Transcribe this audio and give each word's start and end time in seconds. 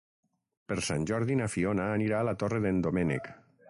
Per 0.71 0.77
Sant 0.87 1.05
Jordi 1.11 1.37
na 1.43 1.51
Fiona 1.57 1.87
anirà 1.99 2.25
a 2.25 2.29
la 2.31 2.37
Torre 2.45 2.65
d'en 2.67 2.85
Doménec. 2.89 3.35